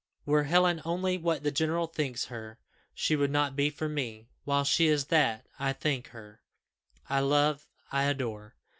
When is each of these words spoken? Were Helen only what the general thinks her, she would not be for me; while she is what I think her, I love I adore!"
Were 0.25 0.45
Helen 0.45 0.81
only 0.83 1.19
what 1.19 1.43
the 1.43 1.51
general 1.51 1.85
thinks 1.85 2.25
her, 2.25 2.57
she 2.95 3.15
would 3.15 3.29
not 3.29 3.55
be 3.55 3.69
for 3.69 3.87
me; 3.87 4.29
while 4.45 4.63
she 4.63 4.87
is 4.87 5.05
what 5.11 5.43
I 5.59 5.73
think 5.73 6.07
her, 6.07 6.41
I 7.07 7.19
love 7.19 7.67
I 7.91 8.05
adore!" 8.05 8.55